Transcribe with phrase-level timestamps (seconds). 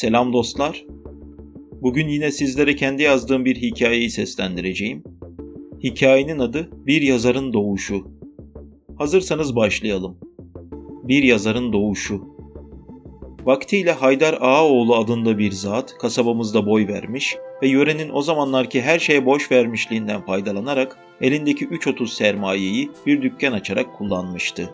[0.00, 0.84] Selam dostlar.
[1.82, 5.04] Bugün yine sizlere kendi yazdığım bir hikayeyi seslendireceğim.
[5.82, 8.06] Hikayenin adı Bir Yazarın Doğuşu.
[8.98, 10.18] Hazırsanız başlayalım.
[11.02, 12.24] Bir Yazarın Doğuşu.
[13.44, 19.26] Vaktiyle Haydar Ağaoğlu adında bir zat kasabamızda boy vermiş ve yörenin o zamanlarki her şeye
[19.26, 24.70] boş vermişliğinden faydalanarak elindeki 3.30 sermayeyi bir dükkan açarak kullanmıştı.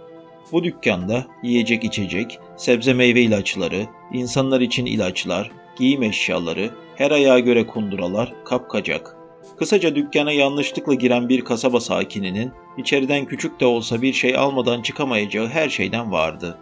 [0.53, 7.67] Bu dükkanda yiyecek içecek, sebze meyve ilaçları, insanlar için ilaçlar, giyim eşyaları, her ayağa göre
[7.67, 9.17] kunduralar, kapkacak.
[9.59, 15.49] Kısaca dükkana yanlışlıkla giren bir kasaba sakininin içeriden küçük de olsa bir şey almadan çıkamayacağı
[15.49, 16.59] her şeyden vardı.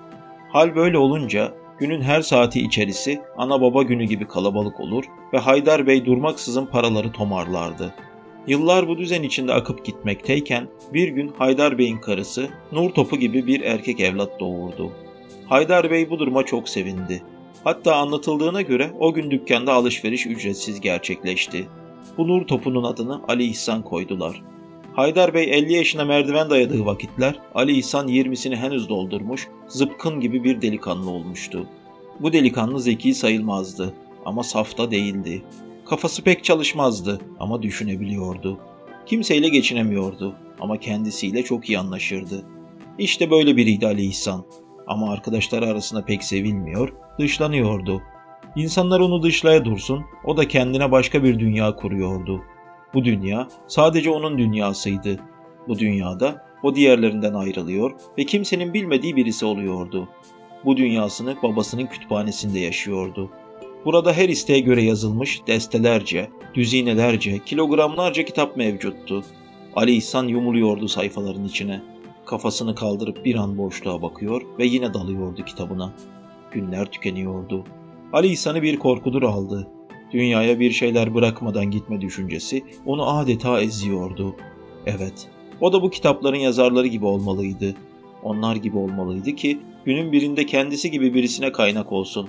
[0.48, 5.86] Hal böyle olunca günün her saati içerisi ana baba günü gibi kalabalık olur ve Haydar
[5.86, 7.94] Bey durmaksızın paraları tomarlardı.
[8.46, 13.60] Yıllar bu düzen içinde akıp gitmekteyken bir gün Haydar Bey'in karısı Nur Topu gibi bir
[13.60, 14.92] erkek evlat doğurdu.
[15.46, 17.22] Haydar Bey bu duruma çok sevindi.
[17.64, 21.66] Hatta anlatıldığına göre o gün dükkanda alışveriş ücretsiz gerçekleşti.
[22.18, 24.42] Bu Nur Topu'nun adını Ali İhsan koydular.
[24.92, 30.62] Haydar Bey 50 yaşına merdiven dayadığı vakitler Ali İhsan 20'sini henüz doldurmuş, zıpkın gibi bir
[30.62, 31.66] delikanlı olmuştu.
[32.20, 35.42] Bu delikanlı zeki sayılmazdı ama safta değildi.
[35.86, 38.58] Kafası pek çalışmazdı ama düşünebiliyordu.
[39.06, 42.46] Kimseyle geçinemiyordu ama kendisiyle çok iyi anlaşırdı.
[42.98, 44.44] İşte böyle biriydi Ali İhsan.
[44.86, 48.02] Ama arkadaşları arasında pek sevilmiyor, dışlanıyordu.
[48.56, 52.42] İnsanlar onu dışlaya dursun, o da kendine başka bir dünya kuruyordu.
[52.94, 55.20] Bu dünya sadece onun dünyasıydı.
[55.68, 60.08] Bu dünyada o diğerlerinden ayrılıyor ve kimsenin bilmediği birisi oluyordu.
[60.64, 63.30] Bu dünyasını babasının kütüphanesinde yaşıyordu.
[63.84, 69.24] Burada her isteğe göre yazılmış destelerce, düzinelerce, kilogramlarca kitap mevcuttu.
[69.76, 71.82] Ali İhsan yumuluyordu sayfaların içine.
[72.26, 75.92] Kafasını kaldırıp bir an boşluğa bakıyor ve yine dalıyordu kitabına.
[76.52, 77.64] Günler tükeniyordu.
[78.12, 79.68] Ali İhsan'ı bir korkudur aldı.
[80.12, 84.36] Dünyaya bir şeyler bırakmadan gitme düşüncesi onu adeta eziyordu.
[84.86, 85.28] Evet,
[85.60, 87.74] o da bu kitapların yazarları gibi olmalıydı.
[88.22, 92.28] Onlar gibi olmalıydı ki günün birinde kendisi gibi birisine kaynak olsun.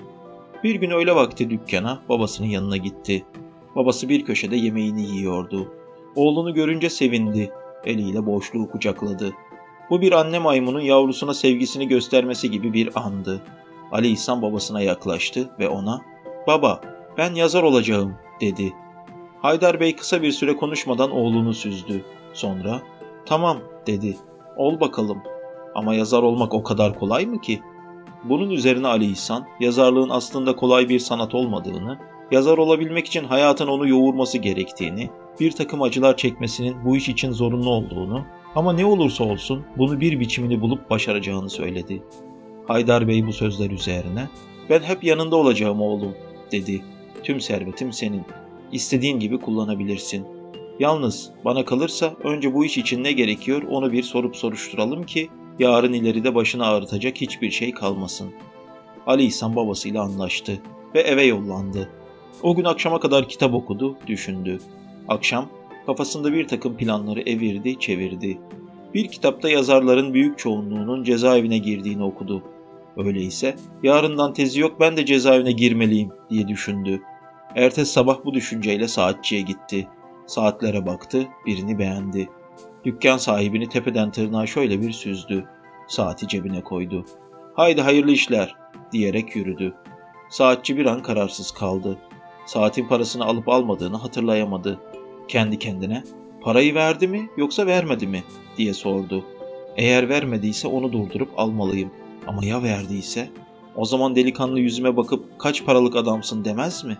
[0.64, 3.24] Bir gün öğle vakti dükkana babasının yanına gitti.
[3.76, 5.72] Babası bir köşede yemeğini yiyordu.
[6.14, 7.50] Oğlunu görünce sevindi.
[7.84, 9.32] Eliyle boşluğu kucakladı.
[9.90, 13.42] Bu bir anne maymunun yavrusuna sevgisini göstermesi gibi bir andı.
[13.92, 16.00] Ali İhsan babasına yaklaştı ve ona
[16.46, 16.80] ''Baba,
[17.18, 18.72] ben yazar olacağım.'' dedi.
[19.42, 22.04] Haydar Bey kısa bir süre konuşmadan oğlunu süzdü.
[22.32, 22.82] Sonra
[23.26, 24.16] ''Tamam.'' dedi.
[24.56, 25.22] ''Ol bakalım.
[25.74, 27.75] Ama yazar olmak o kadar kolay mı ki?''
[28.24, 31.98] Bunun üzerine Ali İhsan, yazarlığın aslında kolay bir sanat olmadığını,
[32.30, 35.10] yazar olabilmek için hayatın onu yoğurması gerektiğini,
[35.40, 40.20] bir takım acılar çekmesinin bu iş için zorunlu olduğunu ama ne olursa olsun bunu bir
[40.20, 42.02] biçimini bulup başaracağını söyledi.
[42.68, 44.28] Haydar Bey bu sözler üzerine,
[44.70, 46.14] ben hep yanında olacağım oğlum,
[46.52, 46.82] dedi.
[47.22, 48.22] Tüm servetim senin.
[48.72, 50.26] İstediğin gibi kullanabilirsin.
[50.78, 55.28] Yalnız bana kalırsa önce bu iş için ne gerekiyor onu bir sorup soruşturalım ki
[55.58, 58.32] yarın ileride başını ağrıtacak hiçbir şey kalmasın.
[59.06, 60.58] Ali İhsan babasıyla anlaştı
[60.94, 61.90] ve eve yollandı.
[62.42, 64.58] O gün akşama kadar kitap okudu, düşündü.
[65.08, 65.48] Akşam
[65.86, 68.38] kafasında bir takım planları evirdi, çevirdi.
[68.94, 72.42] Bir kitapta yazarların büyük çoğunluğunun cezaevine girdiğini okudu.
[72.96, 77.00] Öyleyse yarından tezi yok ben de cezaevine girmeliyim diye düşündü.
[77.54, 79.88] Ertesi sabah bu düşünceyle saatçiye gitti.
[80.26, 82.28] Saatlere baktı, birini beğendi.
[82.86, 85.44] Dükkan sahibini tepeden tırnağa şöyle bir süzdü.
[85.88, 87.04] Saati cebine koydu.
[87.54, 88.54] Haydi hayırlı işler
[88.92, 89.74] diyerek yürüdü.
[90.30, 91.98] Saatçi bir an kararsız kaldı.
[92.46, 94.80] Saatin parasını alıp almadığını hatırlayamadı.
[95.28, 96.02] Kendi kendine
[96.40, 98.24] parayı verdi mi yoksa vermedi mi
[98.56, 99.24] diye sordu.
[99.76, 101.90] Eğer vermediyse onu durdurup almalıyım.
[102.26, 103.30] Ama ya verdiyse?
[103.76, 106.98] O zaman delikanlı yüzüme bakıp kaç paralık adamsın demez mi?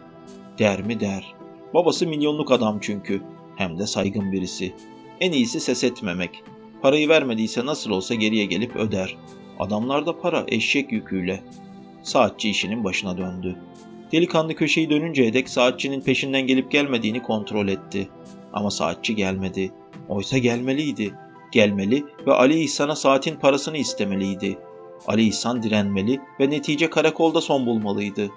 [0.58, 1.34] Der mi der.
[1.74, 3.22] Babası milyonluk adam çünkü.
[3.56, 4.74] Hem de saygın birisi.
[5.20, 6.42] En iyisi ses etmemek.
[6.82, 9.16] Parayı vermediyse nasıl olsa geriye gelip öder.
[9.58, 11.42] Adamlarda para eşek yüküyle.
[12.02, 13.56] Saatçi işinin başına döndü.
[14.12, 18.08] Delikanlı köşeyi dönünceye dek saatçinin peşinden gelip gelmediğini kontrol etti.
[18.52, 19.72] Ama saatçi gelmedi.
[20.08, 21.14] Oysa gelmeliydi.
[21.52, 24.58] Gelmeli ve Ali İhsan'a saatin parasını istemeliydi.
[25.06, 28.30] Ali İhsan direnmeli ve netice karakolda son bulmalıydı.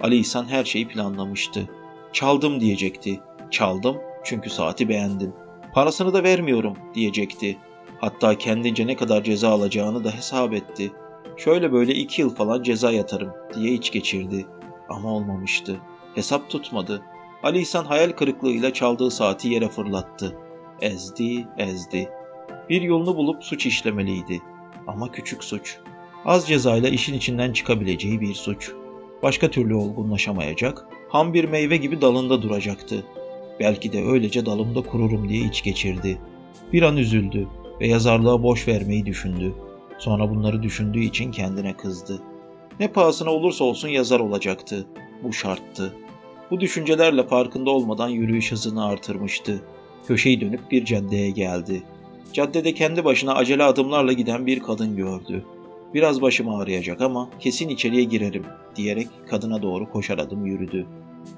[0.00, 1.68] Ali İhsan her şeyi planlamıştı.
[2.12, 3.20] Çaldım diyecekti.
[3.50, 5.32] Çaldım çünkü saati beğendim.
[5.74, 7.56] Parasını da vermiyorum diyecekti.
[7.98, 10.92] Hatta kendince ne kadar ceza alacağını da hesap etti.
[11.36, 14.46] Şöyle böyle iki yıl falan ceza yatarım diye iç geçirdi.
[14.88, 15.76] Ama olmamıştı.
[16.14, 17.02] Hesap tutmadı.
[17.42, 20.36] Ali İhsan hayal kırıklığıyla çaldığı saati yere fırlattı.
[20.80, 22.08] Ezdi, ezdi.
[22.68, 24.42] Bir yolunu bulup suç işlemeliydi.
[24.86, 25.78] Ama küçük suç.
[26.24, 28.72] Az cezayla işin içinden çıkabileceği bir suç.
[29.22, 33.04] Başka türlü olgunlaşamayacak, ham bir meyve gibi dalında duracaktı.
[33.60, 36.18] Belki de öylece dalımda kururum diye iç geçirdi.
[36.72, 37.48] Bir an üzüldü
[37.80, 39.52] ve yazarlığa boş vermeyi düşündü.
[39.98, 42.22] Sonra bunları düşündüğü için kendine kızdı.
[42.80, 44.86] Ne pahasına olursa olsun yazar olacaktı.
[45.22, 45.94] Bu şarttı.
[46.50, 49.62] Bu düşüncelerle farkında olmadan yürüyüş hızını artırmıştı.
[50.06, 51.82] Köşeyi dönüp bir caddeye geldi.
[52.32, 55.44] Caddede kendi başına acele adımlarla giden bir kadın gördü.
[55.94, 58.44] Biraz başım ağrıyacak ama kesin içeriye girerim
[58.76, 60.86] diyerek kadına doğru koşar adım yürüdü.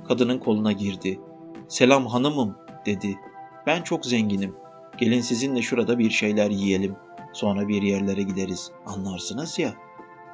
[0.09, 1.21] Kadının koluna girdi.
[1.69, 3.19] Selam hanımım dedi.
[3.67, 4.55] Ben çok zenginim.
[4.99, 6.97] Gelin sizinle şurada bir şeyler yiyelim.
[7.33, 8.71] Sonra bir yerlere gideriz.
[8.87, 9.75] Anlarsınız ya.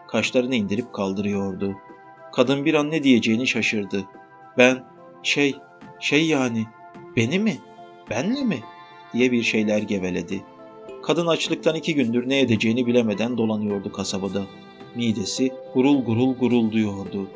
[0.09, 1.75] Kaşlarını indirip kaldırıyordu.
[2.33, 4.05] Kadın bir an ne diyeceğini şaşırdı.
[4.59, 4.85] Ben,
[5.23, 5.57] şey,
[6.01, 6.67] şey yani,
[7.17, 7.59] beni mi?
[8.11, 8.59] Benle mi?
[9.13, 10.43] diye bir şeyler geveledi.
[11.03, 14.43] Kadın açlıktan iki gündür ne edeceğini bilemeden dolanıyordu kasabada.
[14.95, 17.29] Midesi gurul gurul gurulduyordu.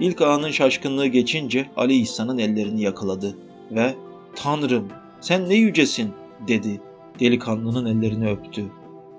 [0.00, 3.36] İlk anın şaşkınlığı geçince Ali İhsan'ın ellerini yakaladı
[3.70, 3.94] ve
[4.36, 4.88] ''Tanrım
[5.20, 6.14] sen ne yücesin''
[6.48, 6.80] dedi.
[7.20, 8.64] Delikanlının ellerini öptü.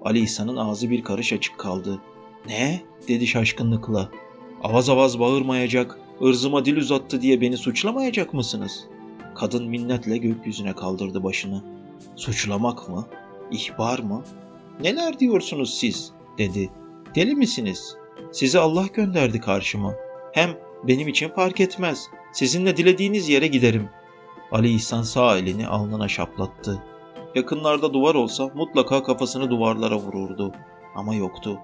[0.04, 2.00] Ali İhsan'ın ağzı bir karış açık kaldı.
[2.48, 4.10] ''Ne?'' dedi şaşkınlıkla.
[4.64, 8.88] ''Avaz avaz bağırmayacak, ırzıma dil uzattı diye beni suçlamayacak mısınız?''
[9.36, 11.64] Kadın minnetle gökyüzüne kaldırdı başını.
[12.16, 13.06] ''Suçlamak mı?
[13.52, 14.24] İhbar mı?
[14.82, 16.70] Neler diyorsunuz siz?'' dedi.
[17.16, 17.96] ''Deli misiniz?
[18.32, 19.94] Sizi Allah gönderdi karşıma.
[20.34, 20.50] Hem
[20.84, 22.08] benim için fark etmez.
[22.32, 24.06] Sizinle dilediğiniz yere giderim.''
[24.52, 26.84] Ali İhsan sağ elini alnına şaplattı.
[27.36, 30.52] Yakınlarda duvar olsa mutlaka kafasını duvarlara vururdu.
[30.96, 31.60] Ama yoktu.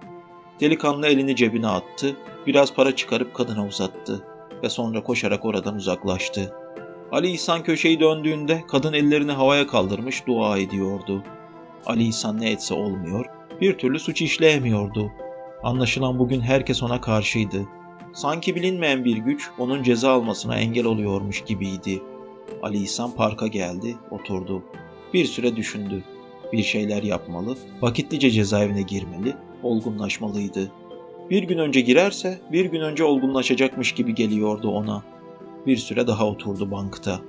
[0.59, 2.15] Delikanlı elini cebine attı,
[2.47, 4.27] biraz para çıkarıp kadına uzattı
[4.63, 6.53] ve sonra koşarak oradan uzaklaştı.
[7.11, 11.23] Ali İhsan köşeyi döndüğünde kadın ellerini havaya kaldırmış dua ediyordu.
[11.85, 13.25] Ali İhsan ne etse olmuyor,
[13.61, 15.11] bir türlü suç işleyemiyordu.
[15.63, 17.65] Anlaşılan bugün herkes ona karşıydı.
[18.13, 22.01] Sanki bilinmeyen bir güç onun ceza almasına engel oluyormuş gibiydi.
[22.61, 24.63] Ali İhsan parka geldi, oturdu.
[25.13, 26.03] Bir süre düşündü.
[26.53, 30.71] Bir şeyler yapmalı, vakitlice cezaevine girmeli, olgunlaşmalıydı.
[31.29, 35.03] Bir gün önce girerse bir gün önce olgunlaşacakmış gibi geliyordu ona.
[35.67, 37.19] Bir süre daha oturdu bankta.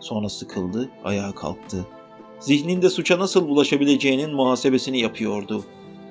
[0.00, 1.86] Sonra sıkıldı, ayağa kalktı.
[2.40, 5.64] Zihninde suça nasıl bulaşabileceğinin muhasebesini yapıyordu.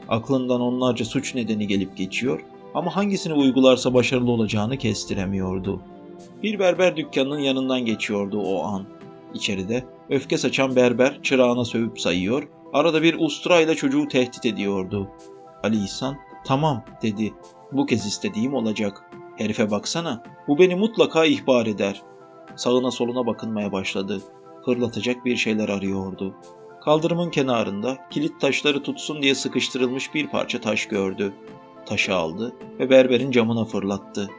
[0.10, 2.40] Aklından onlarca suç nedeni gelip geçiyor
[2.74, 5.82] ama hangisini uygularsa başarılı olacağını kestiremiyordu.
[6.44, 8.86] Bir berber dükkanının yanından geçiyordu o an.
[9.34, 15.10] İçeride öfke saçan berber çırağına sövüp sayıyor, arada bir usturayla çocuğu tehdit ediyordu.
[15.64, 17.34] Ali İhsan, tamam dedi,
[17.72, 19.12] bu kez istediğim olacak.
[19.38, 22.02] Herife baksana, bu beni mutlaka ihbar eder.
[22.56, 24.22] Sağına soluna bakınmaya başladı.
[24.66, 26.36] Hırlatacak bir şeyler arıyordu.
[26.82, 31.34] Kaldırımın kenarında kilit taşları tutsun diye sıkıştırılmış bir parça taş gördü.
[31.86, 34.30] Taşı aldı ve berberin camına fırlattı.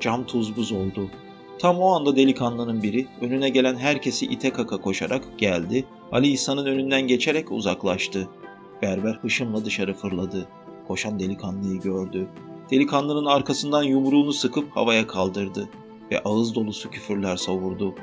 [0.00, 1.10] Cam tuz buz oldu.
[1.58, 5.84] Tam o anda delikanlının biri önüne gelen herkesi ite kaka koşarak geldi.
[6.12, 8.28] Ali İhsan'ın önünden geçerek uzaklaştı.
[8.82, 10.48] Berber hışımla dışarı fırladı.
[10.88, 12.28] Koşan delikanlıyı gördü.
[12.70, 15.68] Delikanlının arkasından yumruğunu sıkıp havaya kaldırdı
[16.10, 17.94] ve ağız dolusu küfürler savurdu.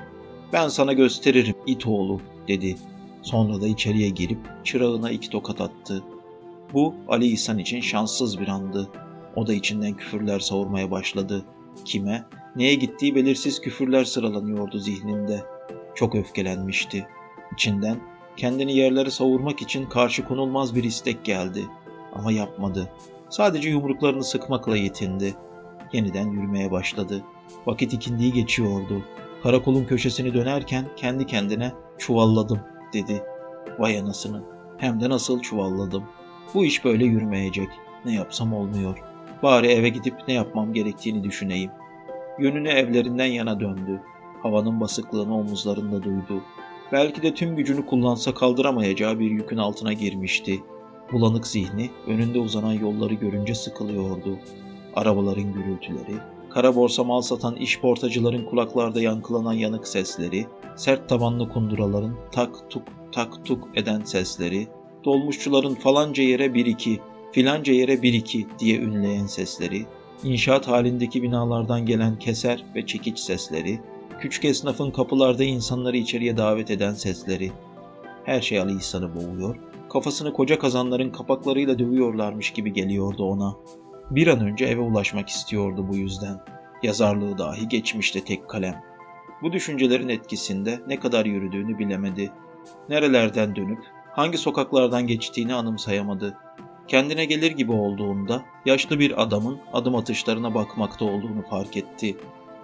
[0.53, 2.75] Ben sana gösteririm it oğlu dedi.
[3.21, 6.03] Sonra da içeriye girip çırağına iki tokat attı.
[6.73, 8.89] Bu Ali İhsan için şanssız bir andı.
[9.35, 11.45] O da içinden küfürler savurmaya başladı.
[11.85, 12.25] Kime,
[12.55, 15.43] neye gittiği belirsiz küfürler sıralanıyordu zihninde.
[15.95, 17.07] Çok öfkelenmişti.
[17.53, 17.97] İçinden
[18.37, 21.65] kendini yerlere savurmak için karşı konulmaz bir istek geldi.
[22.13, 22.89] Ama yapmadı.
[23.29, 25.35] Sadece yumruklarını sıkmakla yetindi.
[25.93, 27.23] Yeniden yürümeye başladı.
[27.65, 29.03] Vakit ikindiği geçiyordu.
[29.43, 32.59] Karakolun köşesini dönerken kendi kendine çuvalladım
[32.93, 33.23] dedi.
[33.79, 34.43] Vay anasını.
[34.77, 36.03] Hem de nasıl çuvalladım.
[36.53, 37.69] Bu iş böyle yürümeyecek.
[38.05, 39.03] Ne yapsam olmuyor.
[39.43, 41.71] Bari eve gidip ne yapmam gerektiğini düşüneyim.
[42.39, 44.01] Yönünü evlerinden yana döndü.
[44.43, 46.41] Havanın basıklığını omuzlarında duydu.
[46.91, 50.63] Belki de tüm gücünü kullansa kaldıramayacağı bir yükün altına girmişti.
[51.11, 54.39] Bulanık zihni önünde uzanan yolları görünce sıkılıyordu.
[54.95, 56.15] Arabaların gürültüleri,
[56.49, 60.45] kara borsa mal satan iş portacıların kulaklarda yankılanan yanık sesleri,
[60.75, 64.67] sert tabanlı kunduraların tak tuk tak tuk eden sesleri,
[65.05, 66.99] dolmuşçuların falanca yere bir iki,
[67.31, 69.85] filanca yere bir iki diye ünleyen sesleri,
[70.23, 73.79] inşaat halindeki binalardan gelen keser ve çekiç sesleri,
[74.19, 77.51] küçük esnafın kapılarda insanları içeriye davet eden sesleri.
[78.25, 79.55] Her şey Ali İhsan'ı boğuyor,
[79.89, 83.55] kafasını koca kazanların kapaklarıyla dövüyorlarmış gibi geliyordu ona.
[84.11, 86.39] Bir an önce eve ulaşmak istiyordu bu yüzden.
[86.83, 88.83] Yazarlığı dahi geçmişte tek kalem.
[89.41, 92.31] Bu düşüncelerin etkisinde ne kadar yürüdüğünü bilemedi.
[92.89, 93.79] Nerelerden dönüp
[94.11, 96.37] hangi sokaklardan geçtiğini anımsayamadı.
[96.87, 102.17] Kendine gelir gibi olduğunda yaşlı bir adamın adım atışlarına bakmakta olduğunu fark etti.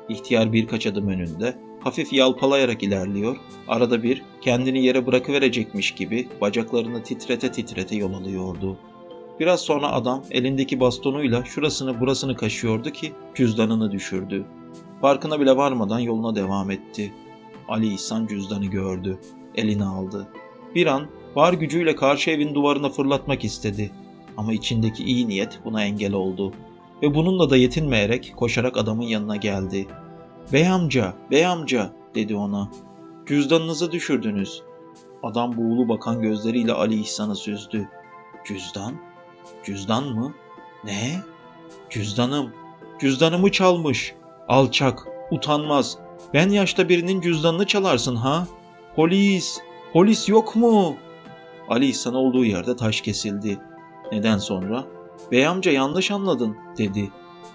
[0.10, 3.38] İhtiyar birkaç adım önünde, hafif yalpalayarak ilerliyor,
[3.68, 8.78] arada bir kendini yere bırakıverecekmiş gibi bacaklarını titrete titrete yol alıyordu.
[9.40, 14.46] Biraz sonra adam elindeki bastonuyla şurasını burasını kaşıyordu ki cüzdanını düşürdü.
[15.02, 17.14] Farkına bile varmadan yoluna devam etti.
[17.68, 19.20] Ali İhsan cüzdanı gördü.
[19.56, 20.28] Eline aldı.
[20.76, 23.92] Bir an var gücüyle karşı evin duvarına fırlatmak istedi.
[24.38, 26.54] Ama içindeki iyi niyet buna engel oldu.
[27.02, 29.88] Ve bununla da yetinmeyerek koşarak adamın yanına geldi.
[30.54, 32.72] Bey amca, bey amca dedi ona.
[33.28, 34.62] Cüzdanınızı düşürdünüz.
[35.24, 37.90] Adam buğulu bakan gözleriyle Ali İhsan'ı süzdü.
[38.46, 38.94] Cüzdan?
[39.64, 40.34] Cüzdan mı?
[40.84, 41.22] Ne?
[41.90, 42.54] Cüzdanım.
[43.00, 44.14] Cüzdanımı çalmış.
[44.48, 45.98] Alçak, utanmaz.
[46.34, 48.48] Ben yaşta birinin cüzdanını çalarsın ha?
[48.96, 49.60] Polis,
[49.94, 50.98] polis yok mu?
[51.70, 53.58] Ali İhsan olduğu yerde taş kesildi.
[54.12, 54.86] Neden sonra?
[55.32, 57.12] Bey amca yanlış anladın dedi.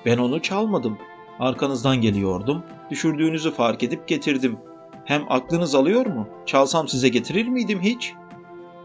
[0.07, 0.99] Ben onu çalmadım.
[1.39, 2.63] Arkanızdan geliyordum.
[2.91, 4.59] Düşürdüğünüzü fark edip getirdim.
[5.05, 6.29] Hem aklınız alıyor mu?
[6.47, 8.13] Çalsam size getirir miydim hiç?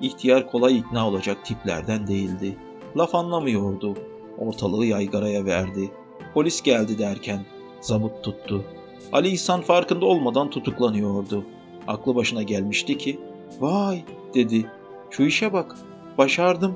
[0.01, 2.57] İhtiyar kolay ikna olacak tiplerden değildi.
[2.97, 3.93] Laf anlamıyordu.
[4.37, 5.91] Ortalığı yaygaraya verdi.
[6.33, 7.45] Polis geldi derken
[7.81, 8.63] zabıt tuttu.
[9.11, 11.45] Ali İhsan farkında olmadan tutuklanıyordu.
[11.87, 13.19] Aklı başına gelmişti ki,
[13.59, 14.03] "Vay,"
[14.33, 14.71] dedi.
[15.11, 15.75] "Şu işe bak.
[16.17, 16.75] Başardım.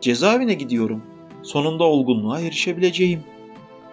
[0.00, 1.02] Cezaevine gidiyorum.
[1.42, 3.24] Sonunda olgunluğa erişebileceğim."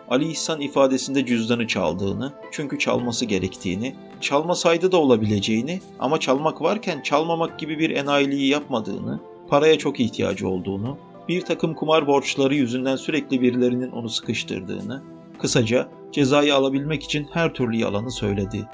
[0.09, 7.59] Ali İhsan ifadesinde cüzdanı çaldığını, çünkü çalması gerektiğini, çalmasaydı da olabileceğini ama çalmak varken çalmamak
[7.59, 9.19] gibi bir enayiliği yapmadığını,
[9.49, 15.03] paraya çok ihtiyacı olduğunu, bir takım kumar borçları yüzünden sürekli birilerinin onu sıkıştırdığını,
[15.39, 18.67] kısaca cezayı alabilmek için her türlü yalanı söyledi.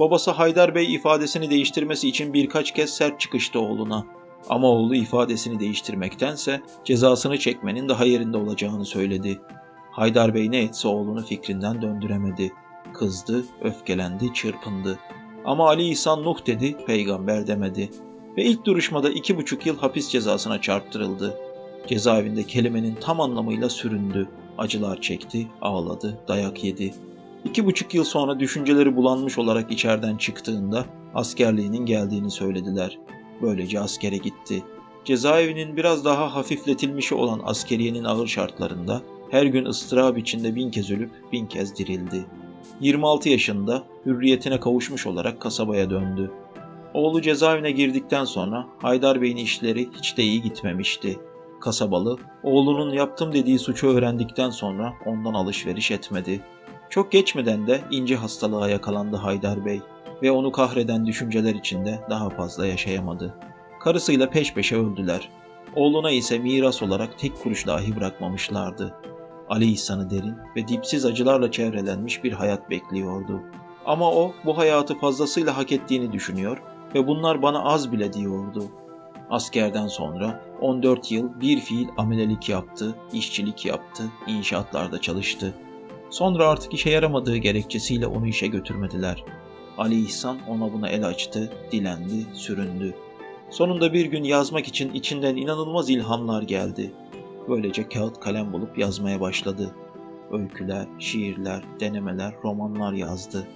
[0.00, 4.06] Babası Haydar Bey ifadesini değiştirmesi için birkaç kez sert çıkıştı oğluna.
[4.48, 9.40] Ama oğlu ifadesini değiştirmektense cezasını çekmenin daha yerinde olacağını söyledi.
[9.90, 12.52] Haydar Bey ne etse oğlunu fikrinden döndüremedi.
[12.92, 14.98] Kızdı, öfkelendi, çırpındı.
[15.44, 17.90] Ama Ali İhsan Nuh dedi, peygamber demedi.
[18.36, 21.38] Ve ilk duruşmada iki buçuk yıl hapis cezasına çarptırıldı.
[21.86, 24.28] Cezaevinde kelimenin tam anlamıyla süründü.
[24.58, 26.94] Acılar çekti, ağladı, dayak yedi.
[27.44, 30.84] İki buçuk yıl sonra düşünceleri bulanmış olarak içeriden çıktığında
[31.14, 32.98] askerliğinin geldiğini söylediler.
[33.42, 34.62] Böylece askere gitti.
[35.04, 41.10] Cezaevinin biraz daha hafifletilmişi olan askeriyenin ağır şartlarında her gün ıstırap içinde bin kez ölüp
[41.32, 42.24] bin kez dirildi.
[42.80, 46.30] 26 yaşında hürriyetine kavuşmuş olarak kasabaya döndü.
[46.94, 51.18] Oğlu cezaevine girdikten sonra Haydar Bey'in işleri hiç de iyi gitmemişti.
[51.60, 56.40] Kasabalı, oğlunun yaptım dediği suçu öğrendikten sonra ondan alışveriş etmedi.
[56.90, 59.80] Çok geçmeden de ince hastalığa yakalandı Haydar Bey
[60.24, 63.34] ve onu kahreden düşünceler içinde daha fazla yaşayamadı.
[63.80, 65.28] Karısıyla peş peşe öldüler.
[65.76, 68.94] Oğluna ise miras olarak tek kuruş dahi bırakmamışlardı.
[69.48, 73.42] Ali İhsan'ı derin ve dipsiz acılarla çevrelenmiş bir hayat bekliyordu.
[73.86, 76.62] Ama o bu hayatı fazlasıyla hak ettiğini düşünüyor
[76.94, 78.64] ve bunlar bana az bile diyordu.
[79.30, 85.54] Askerden sonra 14 yıl bir fiil amelelik yaptı, işçilik yaptı, inşaatlarda çalıştı.
[86.10, 89.24] Sonra artık işe yaramadığı gerekçesiyle onu işe götürmediler.
[89.78, 92.94] Ali İhsan ona buna el açtı, dilendi, süründü.
[93.50, 96.92] Sonunda bir gün yazmak için içinden inanılmaz ilhamlar geldi.
[97.48, 99.74] Böylece kağıt kalem bulup yazmaya başladı.
[100.32, 103.46] Öyküler, şiirler, denemeler, romanlar yazdı.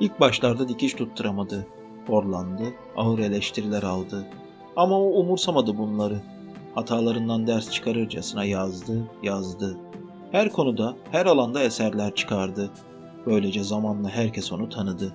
[0.00, 1.66] İlk başlarda dikiş tutturamadı.
[2.06, 2.64] Horlandı,
[2.96, 4.26] ağır eleştiriler aldı.
[4.76, 6.20] Ama o umursamadı bunları.
[6.74, 9.78] Hatalarından ders çıkarırcasına yazdı, yazdı.
[10.32, 12.70] Her konuda, her alanda eserler çıkardı.
[13.26, 15.14] Böylece zamanla herkes onu tanıdı.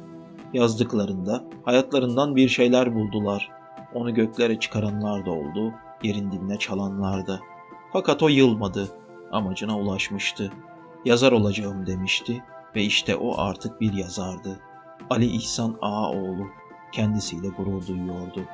[0.54, 3.52] Yazdıklarında hayatlarından bir şeyler buldular.
[3.94, 7.40] Onu göklere çıkaranlar da oldu, yerin dibine çalanlar da.
[7.94, 8.90] Fakat o yılmadı,
[9.32, 10.52] amacına ulaşmıştı.
[11.06, 12.44] Yazar olacağım demişti
[12.76, 14.60] ve işte o artık bir yazardı.
[15.10, 16.48] Ali İhsan Ağaoğlu
[16.92, 18.46] kendisiyle gurur duyuyordu.